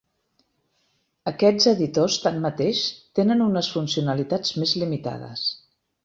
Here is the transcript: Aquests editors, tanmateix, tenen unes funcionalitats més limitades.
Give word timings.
Aquests 1.31 1.67
editors, 1.71 2.15
tanmateix, 2.23 2.81
tenen 3.19 3.43
unes 3.49 3.69
funcionalitats 3.75 4.55
més 4.63 4.73
limitades. 4.85 5.45